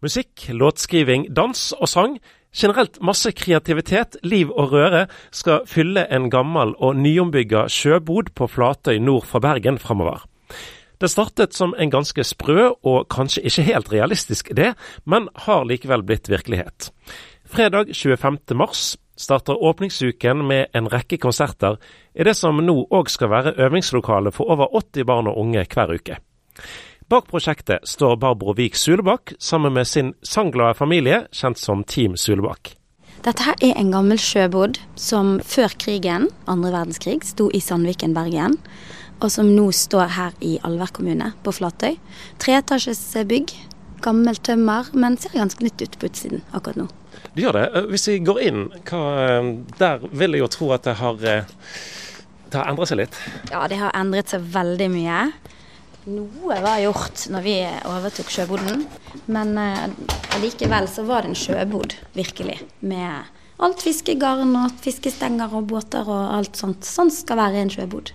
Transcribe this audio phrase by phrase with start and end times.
[0.00, 2.14] Musikk, låtskriving, dans og sang,
[2.56, 8.96] generelt masse kreativitet, liv og røre, skal fylle en gammel og nyombygga sjøbod på Flatøy
[8.96, 10.24] nord for Bergen framover.
[11.00, 14.72] Det startet som en ganske sprø og kanskje ikke helt realistisk idé,
[15.04, 16.90] men har likevel blitt virkelighet.
[17.44, 18.40] Fredag 25.
[18.56, 21.76] mars starter åpningsuken med en rekke konserter
[22.16, 25.92] i det som nå òg skal være øvingslokale for over 80 barn og unge hver
[25.92, 26.20] uke.
[27.10, 32.76] Bak prosjektet står Barbro Vik Sulebakk sammen med sin sangglade familie, kjent som Team Sulebakk.
[33.24, 38.54] Dette her er en gammel sjøbod som før krigen, andre verdenskrig, sto i Sandviken, Bergen.
[39.18, 41.98] Og som nå står her i Alver kommune, på Flatøy.
[42.38, 43.58] Treetasjes bygg.
[44.06, 46.90] Gammelt tømmer, men ser ganske nytt ut på utsiden akkurat nå.
[47.34, 47.68] Det gjør det.
[47.90, 49.06] Hvis vi går inn, hva,
[49.82, 53.24] der vil jeg jo tro at det har, det har endret seg litt?
[53.50, 55.24] Ja, det har endret seg veldig mye.
[56.10, 57.56] Noe var gjort når vi
[57.86, 58.86] overtok sjøboden,
[59.30, 62.56] men allikevel så var det en sjøbod, virkelig.
[62.82, 63.28] Med
[63.60, 66.86] alt fiskegarn og fiskestenger og båter og alt sånt.
[66.88, 68.14] Sånn skal være en sjøbod.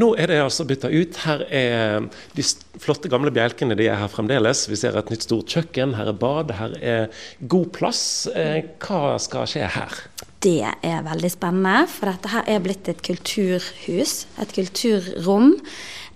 [0.00, 1.18] Nå er det altså bytta ut.
[1.24, 2.44] Her er de
[2.80, 4.64] flotte gamle bjelkene de er her fremdeles.
[4.70, 8.02] Vi ser et nytt stort kjøkken, her er bad, her er god plass.
[8.32, 10.00] Hva skal skje her?
[10.44, 14.22] Det er veldig spennende, for dette her er blitt et kulturhus.
[14.40, 15.56] Et kulturrom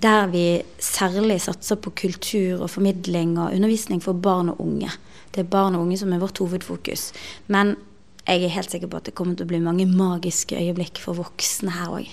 [0.02, 0.46] der vi
[0.82, 4.90] særlig satser på kultur og formidling og undervisning for barn og unge.
[5.32, 7.12] Det er barn og unge som er vårt hovedfokus.
[7.46, 7.76] Men
[8.26, 11.18] jeg er helt sikker på at det kommer til å bli mange magiske øyeblikk for
[11.18, 12.12] voksne her òg.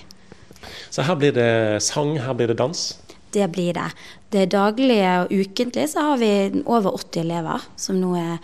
[0.92, 2.80] Så her blir det sang, her blir det dans?
[3.30, 3.86] Det blir det.
[4.30, 6.32] Det daglige og ukentlig så har vi
[6.64, 8.38] over 80 elever som nå er,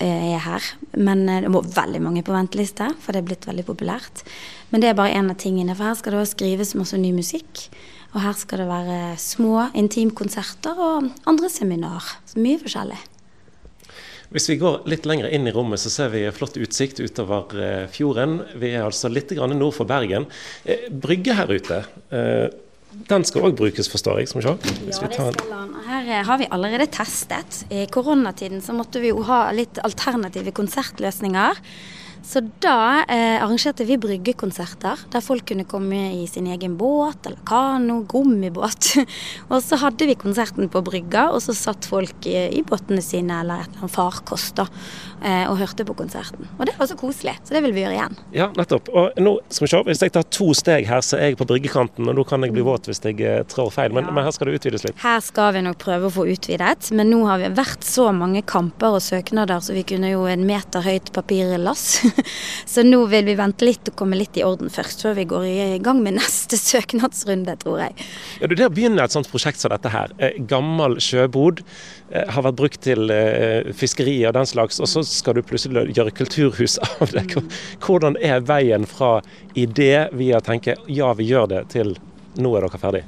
[0.00, 0.68] er her.
[0.96, 4.24] Men det må veldig mange på venteliste, for det er blitt veldig populært.
[4.72, 7.12] Men det er bare en av tingene, for her skal det også skrives masse ny
[7.16, 7.66] musikk.
[8.12, 12.04] Og her skal det være små intimkonserter og andre seminar.
[12.28, 13.00] Så mye forskjellig.
[14.32, 17.52] Hvis vi går litt lenger inn i rommet, så ser vi flott utsikt utover
[17.92, 18.38] fjorden.
[18.56, 20.24] Vi er altså litt nord for Bergen.
[20.88, 21.82] Brygge her ute,
[23.08, 24.28] den skal òg brukes, forstår jeg?
[24.28, 25.76] Som ja, det skal den.
[25.88, 27.64] Her har vi allerede testet.
[27.72, 31.60] I koronatiden så måtte vi jo ha litt alternative konsertløsninger.
[32.22, 37.42] Så da eh, arrangerte vi bryggekonserter, der folk kunne komme i sin egen båt eller
[37.48, 38.92] kano, gummibåt.
[39.50, 43.40] og så hadde vi konserten på brygga, og så satt folk i, i båtene sine
[43.42, 46.48] eller et eller annet farkost da, eh, og hørte på konserten.
[46.58, 48.16] Og det var så koselig, så det vil vi gjøre igjen.
[48.34, 48.88] Ja, nettopp.
[48.90, 51.46] Og nå skal vi se, hvis jeg tar to steg her, så er jeg på
[51.48, 54.14] bryggekanten, og nå kan jeg bli våt hvis jeg trår feil, men, ja.
[54.14, 54.98] men her skal det utvides litt.
[55.02, 58.42] Her skal vi nok prøve å få utvidet, men nå har vi vært så mange
[58.48, 61.86] kamper og søknader, så vi kunne jo en meter høyt papirlass.
[62.72, 65.44] Så nå vil vi vente litt og komme litt i orden først, før vi går
[65.48, 68.06] i gang med neste søknadsrunde, tror jeg.
[68.40, 70.14] Ja, du, Det å begynne et sånt prosjekt som dette her,
[70.48, 71.60] gammel sjøbod,
[72.12, 73.12] har vært brukt til
[73.76, 77.26] fiskeri og den slags, og så skal du plutselig gjøre kulturhus av det.
[77.84, 79.18] Hvordan er veien fra
[79.54, 81.94] idé via tenke ja, vi gjør det, til
[82.40, 83.02] nå er dere ferdig?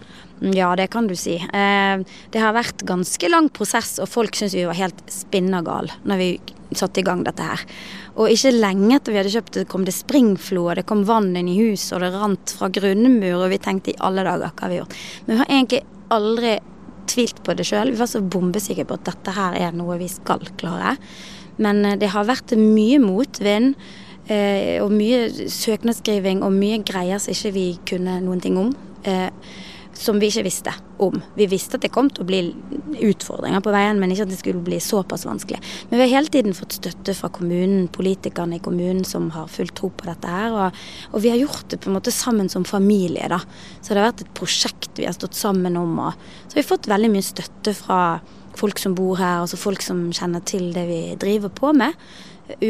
[0.53, 1.39] Ja, det kan du si.
[1.41, 6.29] Det har vært ganske lang prosess, og folk syns vi var helt spinnergale når vi
[6.75, 7.63] satte i gang dette her.
[8.19, 11.33] Og ikke lenge etter vi hadde kjøpt det, kom det springflo, og det kom vann
[11.39, 14.71] inn i huset, og det rant fra grunnmur, og vi tenkte i alle dager hva
[14.71, 14.97] vi gjort.
[15.25, 15.83] Men vi har egentlig
[16.15, 16.55] aldri
[17.11, 17.95] tvilt på det sjøl.
[17.95, 20.97] Vi var så bombesikre på at dette her er noe vi skal klare.
[21.63, 23.77] Men det har vært mye motvind.
[24.25, 28.71] Eh, og mye søknadsskriving og mye greier som ikke vi kunne noen ting om.
[29.05, 29.29] Eh,
[29.95, 30.73] som vi ikke visste
[31.03, 31.21] om.
[31.37, 32.41] Vi visste at det kom til å bli
[33.07, 35.61] utfordringer på veien, men ikke at det skulle bli såpass vanskelig.
[35.91, 39.71] Men vi har hele tiden fått støtte fra kommunen, politikerne i kommunen som har full
[39.77, 40.57] tro på dette her.
[40.57, 40.81] Og,
[41.13, 43.39] og, vi har gjort det på en måte sammen som familie, da.
[43.81, 45.95] Så det har vært et prosjekt vi har stått sammen om.
[46.09, 48.01] Og, så vi har fått veldig mye støtte fra
[48.59, 51.99] folk som bor her, altså folk som kjenner til det vi driver på med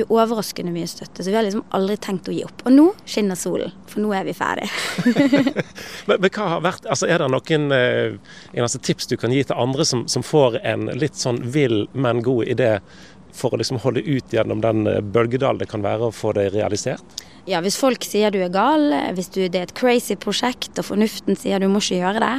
[0.09, 1.25] overraskende mye støtte.
[1.25, 2.62] Så vi har liksom aldri tenkt å gi opp.
[2.67, 4.69] Og nå skinner solen, for nå er vi ferdig.
[6.09, 9.43] men, men, hva har vært, altså Er det noen eh, altså tips du kan gi
[9.43, 12.77] til andre som, som, får en litt sånn vill, men god idé
[13.35, 16.53] for å liksom holde ut gjennom den eh, bølgedalen det kan være å få det
[16.55, 17.25] realisert?
[17.44, 20.87] Ja, hvis folk sier du er gal, hvis du, det er et crazy prosjekt og
[20.88, 22.37] fornuften sier du må ikke gjøre det,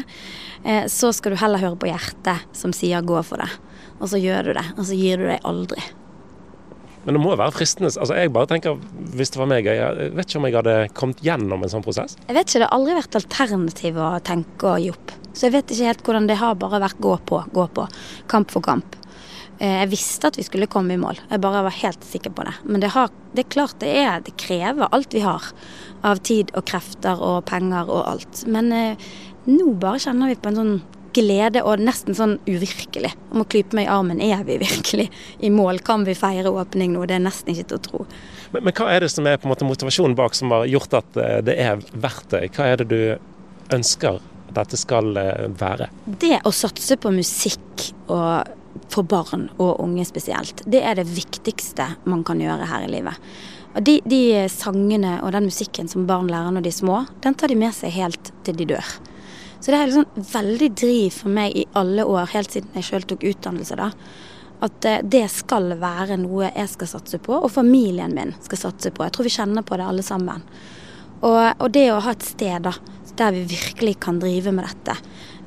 [0.66, 3.52] eh, så skal du heller høre på hjertet som sier gå for det.
[4.00, 5.84] Og så gjør du det, og så gir du deg aldri.
[7.06, 7.92] Men det må være fristende.
[7.94, 8.80] Altså, jeg bare tenker,
[9.16, 12.18] Hvis det var meg, jeg vet ikke om jeg hadde kommet gjennom en sånn prosess.
[12.26, 15.14] Jeg vet ikke, Det har aldri vært alternativ å tenke og gi opp.
[15.36, 17.86] Så jeg vet ikke helt hvordan det har bare vært gå på, gå på.
[18.32, 18.98] Kamp for kamp.
[19.60, 22.56] Jeg visste at vi skulle komme i mål, jeg bare var helt sikker på det.
[22.68, 25.48] Men det, har, det er klart det er Det krever alt vi har
[26.06, 28.44] av tid og krefter og penger og alt.
[28.52, 29.08] Men eh,
[29.48, 30.76] nå bare kjenner vi på en sånn
[31.16, 33.14] glede og nesten sånn uvirkelig.
[33.32, 34.22] Om å klype meg i armen.
[34.24, 35.08] Er vi virkelig
[35.40, 35.80] i mål?
[35.86, 37.06] Kan vi feire åpning nå?
[37.08, 38.04] Det er nesten ikke til å tro.
[38.52, 41.00] Men, men hva er det som er på en måte motivasjonen bak som har gjort
[41.00, 42.50] at eh, det er verdt det?
[42.56, 45.90] Hva er det du ønsker at dette skal eh, være?
[46.06, 48.62] Det å satse på musikk og
[48.92, 53.34] for barn og unge spesielt, det er det viktigste man kan gjøre her i livet.
[53.76, 57.52] De, de sangene og den musikken som barn lærer når de er små, den tar
[57.52, 58.94] de med seg helt til de dør.
[59.60, 63.06] Så det er liksom veldig driv for meg i alle år, helt siden jeg sjøl
[63.10, 63.90] tok utdannelse, da.
[64.64, 68.92] At eh, det skal være noe jeg skal satse på, og familien min skal satse
[68.94, 69.04] på.
[69.04, 70.46] Jeg tror vi kjenner på det alle sammen.
[71.26, 72.76] Og, og det å ha et sted da,
[73.18, 74.96] der vi virkelig kan drive med dette,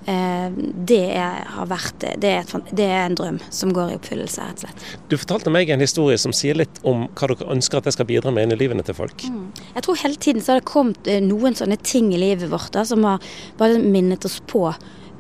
[0.08, 4.62] det har vært det er, et, det er, en drøm som går i oppfyllelse, rett
[4.62, 4.84] og slett.
[5.10, 8.08] Du fortalte meg en historie som sier litt om hva dere ønsker at jeg skal
[8.08, 9.26] bidra med inn i livene til folk.
[9.28, 9.50] Mm.
[9.75, 12.72] Jeg tror hele tiden så har det kommet eh, noen sånne ting i livet vårt
[12.72, 13.25] da, som har
[13.60, 14.64] bare minnet oss på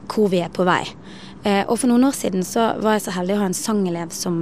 [0.08, 0.84] hvor vi er på vei.
[1.44, 4.14] Eh, og for noen år siden så var jeg så heldig å ha en sangelev
[4.16, 4.40] som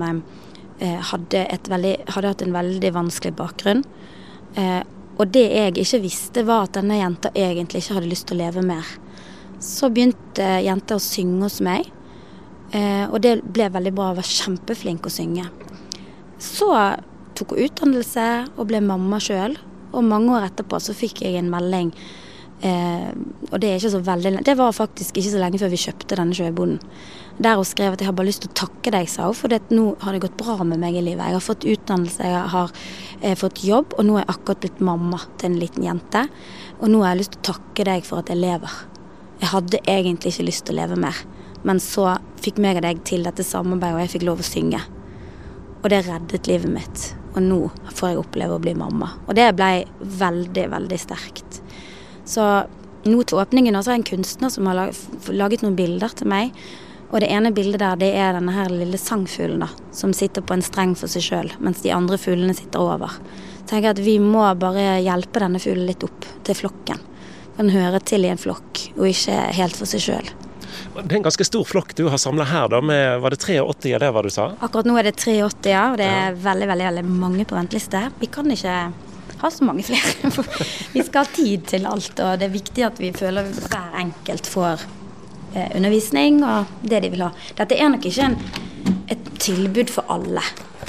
[0.76, 1.40] hadde,
[1.72, 3.78] veldig, hadde hatt en veldig vanskelig bakgrunn.
[5.16, 8.42] og det jeg ikke visste, var at denne jenta egentlig ikke hadde lyst til å
[8.44, 8.90] leve mer.
[9.62, 11.88] Så begynte jenter å synge hos meg,
[12.72, 14.10] eh, og det ble veldig bra.
[14.12, 15.48] Jeg var kjempeflink å synge.
[16.38, 16.68] Så
[17.36, 19.56] tok hun utdannelse og ble mamma sjøl,
[19.92, 21.92] og mange år etterpå så fikk jeg en melding.
[22.64, 23.10] Eh,
[23.50, 26.16] og det er ikke så veldig Det var faktisk ikke så lenge før vi kjøpte
[26.16, 26.80] denne sjøbonden.
[27.36, 29.52] Der hun skrev at jeg har bare lyst til å takke deg, sa hun, for
[29.52, 31.20] nå har det gått bra med meg i livet.
[31.20, 32.72] Jeg har fått utdannelse, jeg har
[33.20, 36.26] eh, fått jobb, og nå er jeg akkurat blitt mamma til en liten jente.
[36.80, 38.95] Og nå har jeg lyst til å takke deg for at jeg lever.
[39.40, 41.18] Jeg hadde egentlig ikke lyst til å leve mer,
[41.66, 44.80] men så fikk meg og deg til dette samarbeidet, og jeg fikk lov å synge.
[45.82, 47.04] Og det reddet livet mitt.
[47.36, 47.58] Og nå
[47.92, 49.10] får jeg oppleve å bli mamma.
[49.26, 51.60] Og det ble veldig, veldig sterkt.
[52.26, 52.42] Så
[53.06, 54.88] nå til åpningen også er en kunstner som har
[55.36, 56.56] laget noen bilder til meg.
[57.12, 60.56] Og det ene bildet der, det er denne her lille sangfuglen da, som sitter på
[60.56, 63.14] en streng for seg sjøl, mens de andre fuglene sitter over.
[63.60, 67.04] Så tenker at vi må bare hjelpe denne fuglen litt opp til flokken
[67.56, 70.34] kan høre til i en flokk, og ikke helt for seg sjøl.
[70.96, 73.94] Det er en ganske stor flokk du har samla her, da, med var det 83
[73.96, 74.46] av det hva du sa?
[74.64, 75.82] Akkurat nå er det 83, ja.
[75.92, 76.36] Og det er ja.
[76.46, 78.06] veldig, veldig, veldig mange på venteliste.
[78.20, 78.76] Vi kan ikke
[79.42, 80.32] ha så mange flere.
[80.96, 84.48] vi skal ha tid til alt, og det er viktig at vi føler hver enkelt
[84.48, 84.86] får
[85.54, 87.32] eh, undervisning og det de vil ha.
[87.58, 88.38] Dette er nok ikke en,
[89.12, 90.44] et tilbud for alle.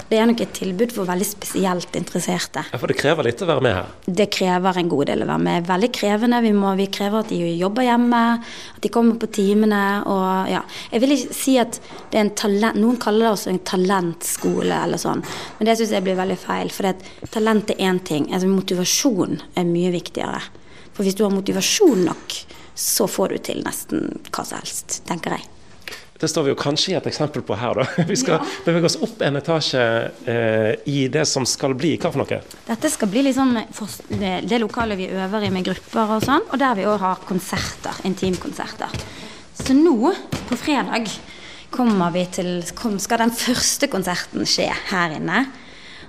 [0.07, 2.62] Det er nok et tilbud for veldig spesielt interesserte.
[2.71, 3.89] Ja, For det krever litt å være med her?
[4.07, 5.65] Det krever en god del å være med.
[5.68, 6.39] Veldig krevende.
[6.45, 8.21] Vi, må, vi krever at de jobber hjemme,
[8.77, 9.81] at de kommer på timene.
[10.07, 10.62] Og ja.
[10.94, 14.80] Jeg vil ikke si at det er en talent Noen kaller det også en talentskole
[14.86, 15.24] eller sånn,
[15.57, 16.71] men det syns jeg blir veldig feil.
[16.71, 16.88] For
[17.33, 18.30] talent er én ting.
[18.31, 20.39] Altså, motivasjon er mye viktigere.
[20.94, 22.39] For hvis du har motivasjon nok,
[22.77, 25.50] så får du til nesten hva som helst, tenker jeg.
[26.19, 27.78] Det står vi jo kanskje i et eksempel på her.
[27.78, 27.86] da.
[28.10, 28.54] Vi skal ja.
[28.66, 29.84] bevege oss opp en etasje
[30.25, 32.40] eh, i det som skal bli hva for noe?
[32.68, 33.54] Dette skal bli liksom
[34.10, 37.22] det, det lokalet vi øver i med grupper og sånn, og der vi òg har
[37.28, 38.02] konserter.
[38.10, 38.94] Intimkonserter.
[39.58, 40.14] Så nå,
[40.50, 41.12] på fredag,
[41.74, 45.46] kommer vi til, skal den første konserten skje her inne.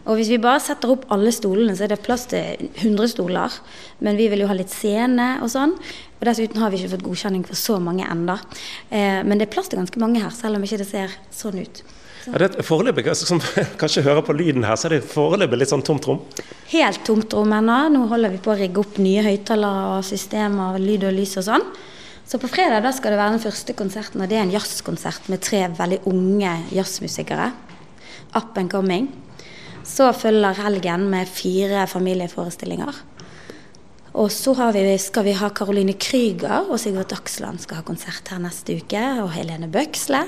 [0.09, 3.59] Og hvis vi bare setter opp alle stolene, så er det plass til 100 stoler.
[4.05, 5.75] Men vi vil jo ha litt scene og sånn.
[6.19, 8.39] Og dessuten har vi ikke fått godkjenning for så mange enda.
[8.89, 11.61] Eh, men det er plass til ganske mange her, selv om ikke det ser sånn
[11.61, 11.83] ut.
[12.25, 12.33] Så.
[12.33, 13.43] Er det foreløpig, som
[13.81, 16.25] kanskje hører på lyden her, så er det foreløpig litt sånn tomt rom?
[16.73, 17.79] Helt tomt rom ennå.
[17.93, 21.49] Nå holder vi på å rigge opp nye høyttalere og systemer, lyd og lys og
[21.53, 21.69] sånn.
[22.29, 25.31] Så på fredag da skal det være den første konserten, og det er en jazzkonsert
[25.33, 27.53] med tre veldig unge jazzmusikere.
[28.37, 29.09] Up and coming.
[29.89, 33.05] Så følger helgen med fire familieforestillinger.
[34.19, 38.41] Og så vi, skal vi ha Caroline Krüger og Sigurd Dagsland skal ha konsert her
[38.43, 39.03] neste uke.
[39.23, 40.25] Og Helene Bøksle.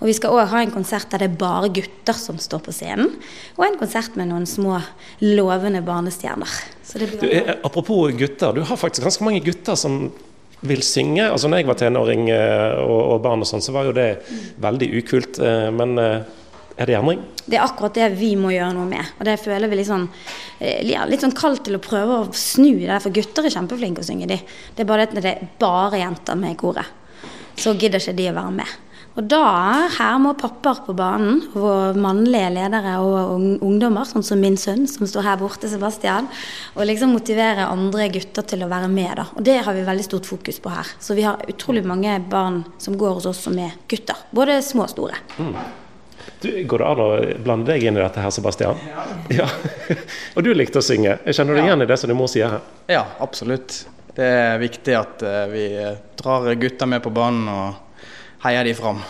[0.00, 2.72] Og vi skal òg ha en konsert der det er bare gutter som står på
[2.72, 3.12] scenen.
[3.58, 4.78] Og en konsert med noen små
[5.22, 6.56] lovende barnestjerner.
[6.96, 10.06] Du, eh, apropos gutter, du har faktisk ganske mange gutter som
[10.64, 11.28] vil synge.
[11.28, 14.08] Altså når jeg var tenåring eh, og, og barn og sånn, så var jo det
[14.60, 15.40] veldig ukult.
[15.44, 15.94] Eh, men
[16.80, 17.22] er det endring?
[17.44, 19.14] Det er akkurat det vi må gjøre noe med.
[19.18, 20.06] Og det føler vi litt sånn,
[20.58, 23.02] eh, litt sånn kaldt til å prøve å snu det.
[23.04, 24.40] For gutter er kjempeflinke å synge, de.
[24.74, 26.86] Det er bare det at det er bare jenter med i koret.
[27.56, 28.78] Så gidder ikke de å være med.
[29.18, 34.56] Og da, her må pappaer på banen, og mannlige ledere og ungdommer, sånn som min
[34.56, 36.30] sønn som står her borte, Sebastian,
[36.76, 39.16] og liksom motivere andre gutter til å være med.
[39.18, 39.26] da.
[39.34, 40.94] Og det har vi veldig stort fokus på her.
[41.02, 44.16] Så vi har utrolig mange barn som går hos oss som er gutter.
[44.32, 45.18] Både små og store.
[45.36, 45.54] Mm.
[46.40, 47.08] Du, går det an å
[47.44, 48.78] blande deg inn i dette her, Sebastian?
[48.88, 49.04] Ja.
[49.42, 49.48] ja.
[50.34, 51.18] og du likte å synge.
[51.26, 51.66] Jeg kjenner du ja.
[51.68, 52.68] igjen i det som din mor sier her?
[52.88, 53.82] Ja, absolutt.
[54.16, 55.64] Det er viktig at eh, vi
[56.20, 58.08] drar gutta med på banen og
[58.46, 59.02] heier de fram.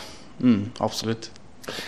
[0.43, 1.31] Mm, absolutt.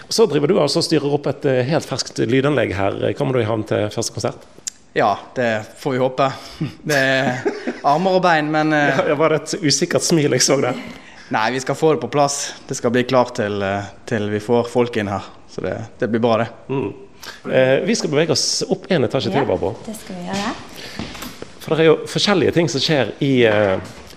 [0.08, 3.02] Så driver du altså og styrer opp et eh, helt ferskt lydanlegg her.
[3.18, 4.46] Kommer du i havn til første konsert?
[4.94, 5.50] Ja, det
[5.80, 6.32] får vi håpe.
[6.92, 7.46] Det er
[7.82, 10.78] armer og bein, men ja, Var det et usikkert smil jeg så der?
[11.32, 12.54] Nei, vi skal få det på plass.
[12.68, 15.30] Det skal bli klart til, uh, til vi får folk inn her.
[15.48, 16.48] Så det, det blir bra, det.
[16.68, 16.90] Mm.
[17.52, 19.70] Eh, vi skal bevege oss opp en etasje ja, til, Barbro.
[19.86, 20.52] Det skal vi gjøre.
[21.62, 23.32] For det er jo forskjellige ting som skjer i,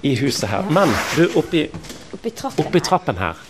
[0.10, 0.68] i huset her.
[0.74, 1.68] Men du, oppi,
[2.16, 3.44] oppi, trappen, oppi trappen her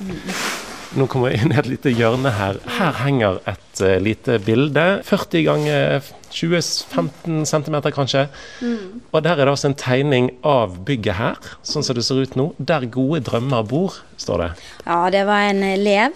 [0.95, 2.59] nå kommer jeg inn i et lite hjørne her.
[2.77, 4.85] Her henger et uh, lite bilde.
[5.07, 8.25] 40 ganger 20-15 cm kanskje.
[8.61, 9.01] Mm.
[9.11, 12.35] Og der er det altså en tegning av bygget her, sånn som det ser ut
[12.39, 12.51] nå.
[12.59, 14.51] 'Der gode drømmer bor', står det.
[14.85, 16.15] Ja, det var en elev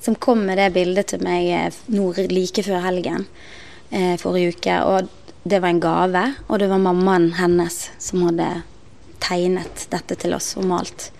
[0.00, 3.26] som kom med det bildet til meg eh, nå like før helgen
[3.90, 4.80] eh, forrige uke.
[4.84, 5.08] Og
[5.48, 8.62] det var en gave, og det var mammaen hennes som hadde
[9.24, 11.10] tegnet dette til oss og malt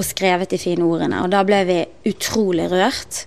[0.00, 1.20] og skrevet de fine ordene.
[1.24, 3.26] Og da ble vi utrolig rørt.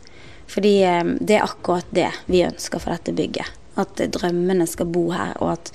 [0.50, 3.62] Fordi eh, det er akkurat det vi ønsker for dette bygget.
[3.80, 5.72] At drømmene skal bo her, og at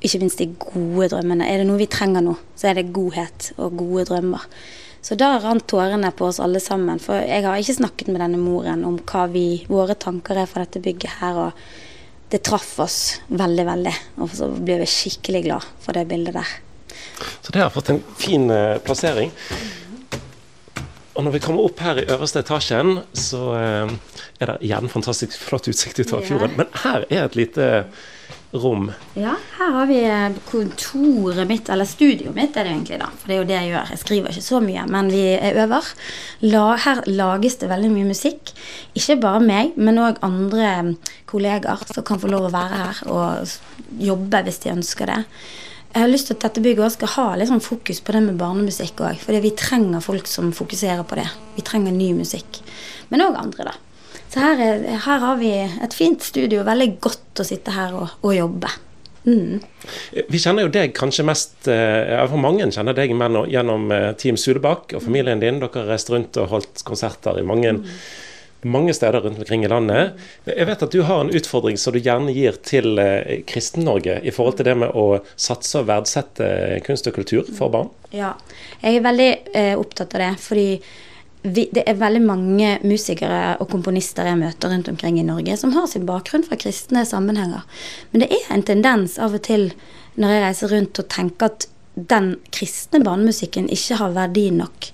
[0.00, 1.44] ikke minst de gode drømmene.
[1.44, 4.46] Er det noe vi trenger nå, så er det godhet og gode drømmer.
[5.04, 7.00] Så da rant tårene på oss alle sammen.
[7.00, 10.64] For jeg har ikke snakket med denne moren om hva vi, våre tanker er for
[10.64, 11.40] dette bygget her.
[11.46, 12.98] Og det traff oss
[13.28, 13.94] veldig, veldig.
[14.24, 16.56] Og så ble vi skikkelig glad for det bildet der.
[17.40, 19.32] Så det har fått en fin uh, plassering.
[21.20, 23.90] Og når vi kommer opp her i øverste etasjen, så eh,
[24.40, 26.54] er det igjen fantastisk flott utsikt utover fjorden.
[26.56, 27.66] Men her er et lite
[28.56, 28.86] rom.
[29.20, 33.10] Ja, her har vi eh, kontoret mitt, eller studioet mitt er det egentlig, da.
[33.20, 33.92] For det er jo det jeg gjør.
[33.92, 35.92] Jeg skriver ikke så mye, men vi øver.
[36.88, 38.56] her lages det veldig mye musikk.
[38.96, 40.96] Ikke bare meg, men òg andre
[41.28, 45.24] kollegaer som kan få lov å være her og jobbe hvis de ønsker det.
[45.90, 48.20] Jeg har lyst til at dette bygget også skal ha litt sånn fokus på det
[48.22, 49.22] med barnemusikk òg.
[49.24, 51.26] Fordi vi trenger folk som fokuserer på det.
[51.56, 52.60] Vi trenger ny musikk.
[53.10, 53.74] Men òg andre, da.
[54.30, 56.62] Så her, er, her, har vi et fint studio.
[56.66, 58.70] Veldig godt å sitte her og, og jobbe.
[59.26, 59.58] Mm.
[60.30, 64.94] Vi kjenner jo deg kanskje mest eh, for Mange kjenner deg gjennom eh, Team Sudebakk
[64.94, 65.58] og familien din.
[65.60, 67.86] Dere har reist rundt og holdt konserter i mange mm
[68.62, 70.18] mange steder rundt omkring i landet.
[70.44, 74.32] Jeg vet at du har en utfordring som du gjerne gir til eh, Kristen-Norge i
[74.34, 77.92] forhold til det med å satse og verdsette kunst og kultur for barn?
[78.14, 78.34] Ja,
[78.82, 80.34] jeg er veldig eh, opptatt av det.
[80.44, 80.68] fordi
[81.42, 85.72] vi, det er veldig mange musikere og komponister jeg møter rundt omkring i Norge som
[85.72, 87.64] har sin bakgrunn fra kristne sammenhenger.
[88.12, 89.70] Men det er en tendens av og til
[90.20, 91.66] når jeg reiser rundt og tenker at
[92.10, 94.90] den kristne barnemusikken ikke har verdi nok.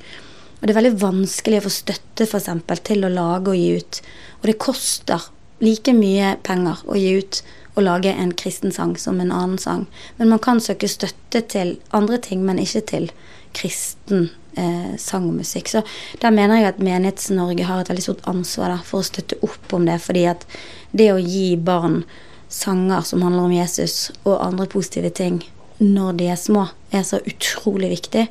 [0.66, 2.49] Og det er veldig vanskelig å få støtte f.eks.
[2.82, 3.99] til å lage og gi ut.
[4.40, 5.28] Og det koster
[5.62, 7.38] like mye penger å gi ut
[7.76, 9.85] og lage en kristen sang som en annen sang.
[10.18, 13.08] Men man kan søke støtte til andre ting, men ikke til
[13.54, 15.70] kristen eh, sang og musikk.
[15.70, 15.85] Så
[16.18, 19.70] der mener jeg at Menighets-Norge har et veldig stort ansvar da, for å støtte opp
[19.78, 20.00] om det.
[20.02, 20.49] Fordi at
[20.90, 22.02] det å gi barn
[22.50, 25.44] sanger som handler om Jesus, og andre positive ting,
[25.78, 28.26] når de er små, er så utrolig viktig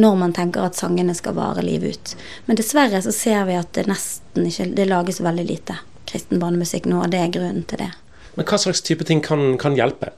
[0.00, 2.14] når man tenker at sangene skal vare livet ut.
[2.46, 6.86] Men dessverre så ser vi at det nesten ikke Det lages veldig lite kristen barnemusikk
[6.86, 7.90] nå, og det er grunnen til det.
[8.36, 10.12] Men hva slags type ting kan, kan hjelpe?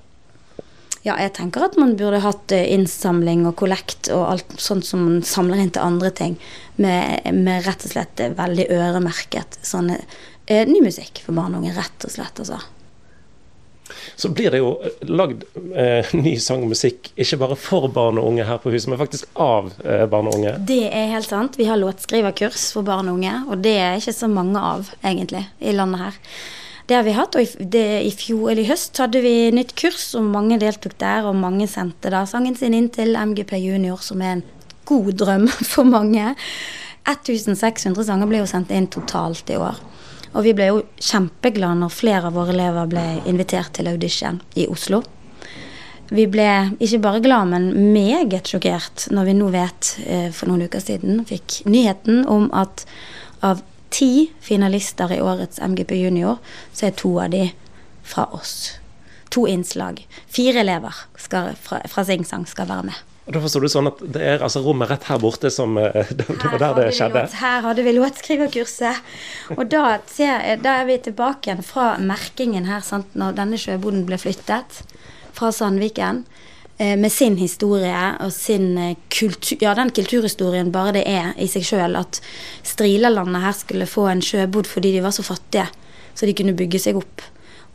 [1.07, 5.05] Ja, jeg tenker at man burde hatt eh, innsamling og kollekt og alt sånt som
[5.07, 6.35] man samler inn til andre ting,
[6.77, 10.01] med, med rett og slett veldig øremerket sånne
[10.47, 12.59] eh, ny musikk for barn og unge, rett og slett, altså
[14.17, 14.75] så blir det jo
[15.09, 16.37] lagd eh, ny
[16.69, 20.31] musikk ikke bare for barn og unge her på huset, men faktisk av eh, barn
[20.31, 20.55] og unge.
[20.69, 21.59] Det er helt sant.
[21.59, 25.45] Vi har låtskriverkurs for barn og unge, og det er ikke så mange av, egentlig,
[25.61, 26.23] i landet her.
[26.89, 29.75] Det har vi hatt, og i, det, i fjor eller i høst hadde vi nytt
[29.77, 34.01] kurs, og mange deltok der, og mange sendte da sangen sin inn til MGP Junior,
[34.01, 34.47] som er en
[34.89, 36.33] god drøm for mange.
[37.09, 39.77] 1600 sanger ble jo sendt inn totalt i år.
[40.35, 44.67] Og vi ble jo kjempeglade når flere av våre elever ble invitert til audition i
[44.69, 45.03] Oslo.
[46.09, 46.49] Vi ble
[46.81, 51.25] ikke bare glad, men meget sjokkert når vi nå vet, eh, for noen uker siden,
[51.29, 52.87] fikk nyheten om at
[53.45, 53.61] av
[53.93, 56.41] ti finalister i årets MGP Junior,
[56.73, 57.51] så er to av de
[58.03, 58.79] fra oss.
[59.37, 60.07] To innslag.
[60.33, 63.08] Fire elever skal, fra, fra Singsang skal være med.
[63.29, 66.09] Og Da forstår du sånn at det er altså rommet rett her borte som eh,
[66.19, 67.27] Det, det var der det skjedde?
[67.27, 69.03] Låt, her hadde vi låtskriverkurset.
[69.59, 74.17] Og da, da, er vi tilbake igjen fra merkingen her, sant, når denne sjøboden ble
[74.21, 74.81] flyttet
[75.37, 76.25] fra Sandviken.
[76.81, 81.49] Eh, med sin historie og sin eh, kultur Ja, den kulturhistorien bare det er i
[81.51, 82.21] seg sjøl at
[82.63, 85.67] Strilalandet her skulle få en sjøbod fordi de var så fattige,
[86.15, 87.25] så de kunne bygge seg opp.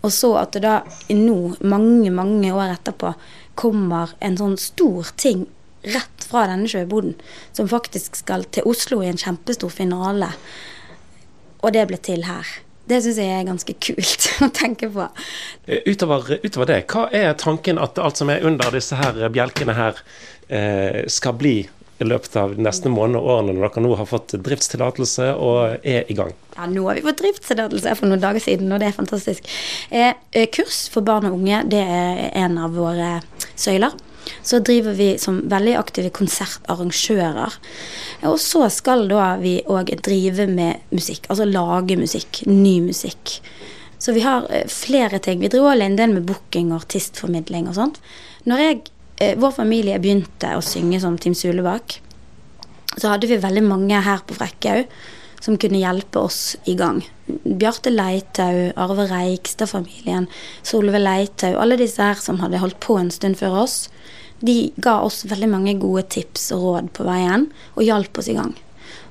[0.04, 0.80] Og så at det da
[1.16, 1.36] nå,
[1.68, 3.12] mange, mange år etterpå,
[3.60, 5.46] kommer en sånn stor ting
[5.84, 7.16] rett fra denne sjøboden,
[7.56, 10.32] som faktisk skal til Oslo i en kjempestor finale.
[11.64, 12.48] Og det ble til her.
[12.88, 15.08] Det syns jeg er ganske kult å tenke på.
[15.68, 19.76] Eh, utover, utover, det, hva er tanken at alt som er under disse her bjelkene
[19.78, 20.04] her,
[20.50, 21.58] eh, skal bli
[22.04, 25.88] i løpet av de neste månedene og årene når dere nå har fått driftstillatelse og
[25.88, 26.34] er i gang?
[26.56, 29.48] Ja, nå har vi fått driftstillatelse for noen dager siden, og det er fantastisk.
[29.90, 33.16] Eh, eh kurs for barn og unge, det er en av våre
[33.56, 33.96] søyler.
[34.44, 37.58] Så driver vi som veldig aktive konsertarrangører.
[38.30, 42.44] Og så skal da vi òg drive med musikk, altså lage musikk.
[42.48, 43.40] Ny musikk.
[44.04, 45.40] Så vi har eh, flere ting.
[45.40, 48.00] Vi driver òg en del med booking og artistformidling og sånt.
[48.50, 48.82] Når jeg,
[49.40, 52.00] vår familie begynte å synge som Team Sulebakk,
[52.98, 54.90] så hadde vi veldig mange her på Frekkhaug
[55.44, 57.02] som kunne hjelpe oss i gang.
[57.44, 60.30] Bjarte Leitau, Arve Reikstad-familien,
[60.64, 63.78] Solveig Leitau, alle disse her som hadde holdt på en stund før oss
[64.44, 68.36] de ga oss veldig mange gode tips og råd på veien, og hjalp oss i
[68.36, 68.52] gang.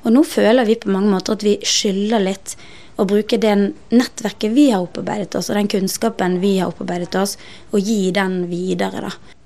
[0.04, 2.56] Og nå føler vi på mange måter at vi skylder litt
[3.00, 3.54] å bruke det
[3.94, 7.38] nettverket vi har opparbeidet oss, og den kunnskapen vi har opparbeidet oss,
[7.72, 9.38] og gi den videre, da.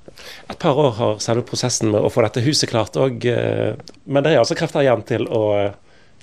[0.50, 3.75] Et par år har selve prosessen med å få dette huset klart òg, eh,
[4.06, 5.42] men det er altså krefter igjen til å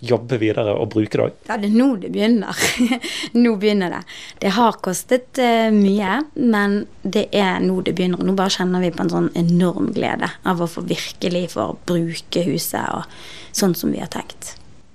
[0.04, 1.36] jobbe videre og bruke det òg?
[1.48, 2.64] Ja, det er nå det begynner.
[3.44, 4.02] nå begynner det.
[4.42, 8.24] Det har kostet uh, mye, men det er nå det begynner.
[8.24, 12.44] Nå bare kjenner vi på en sånn enorm glede av å få virkelig få bruke
[12.50, 13.08] huset og
[13.56, 14.58] sånn som vi har tenkt.